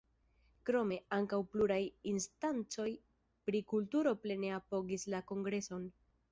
Krome, 0.69 0.95
ankaŭ 1.17 1.39
pluraj 1.55 1.77
instancoj 2.13 2.87
pri 3.51 3.63
kulturo 3.75 4.17
plene 4.27 4.53
apogis 4.59 5.09
la 5.17 5.25
Kongreson. 5.33 5.89